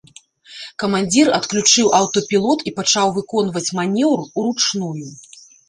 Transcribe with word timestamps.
Камандзір 0.83 1.29
адключыў 1.39 1.91
аўтапілот 1.99 2.65
і 2.67 2.75
пачаў 2.79 3.07
выконваць 3.21 3.65
манеўр 3.83 4.19
уручную. 4.37 4.93